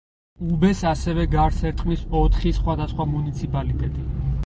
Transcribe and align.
უბეს 0.53 0.81
ასევე 0.91 1.27
გარს 1.35 1.61
ერტყმის 1.71 2.03
ოთხი 2.23 2.57
სხვა 2.61 3.11
მუნიციპალიტეტი. 3.15 4.13